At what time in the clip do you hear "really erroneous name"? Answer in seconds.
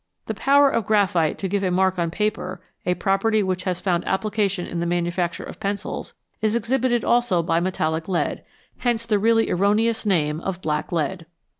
9.19-10.39